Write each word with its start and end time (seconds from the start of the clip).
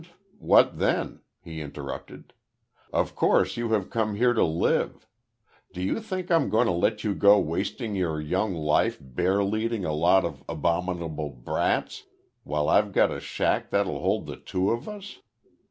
What 0.39 0.79
then?" 0.79 1.19
he 1.43 1.61
interrupted. 1.61 2.33
"Of 2.91 3.13
course 3.15 3.55
you 3.55 3.69
have 3.73 3.91
come 3.91 4.15
here 4.15 4.33
to 4.33 4.43
live. 4.43 5.05
Do 5.73 5.81
you 5.83 5.99
think 5.99 6.31
I'm 6.31 6.49
going 6.49 6.65
to 6.65 6.73
let 6.73 7.03
you 7.03 7.13
go 7.13 7.39
wasting 7.39 7.93
your 7.93 8.19
young 8.19 8.55
life 8.55 8.99
bearleading 8.99 9.85
a 9.85 9.93
lot 9.93 10.25
of 10.25 10.43
abominable 10.49 11.29
brats 11.29 12.05
while 12.43 12.67
I've 12.67 12.93
got 12.93 13.11
a 13.11 13.19
shack 13.19 13.69
that'll 13.69 13.99
hold 13.99 14.25
the 14.25 14.37
two 14.37 14.71
of 14.71 14.89
us? 14.89 15.19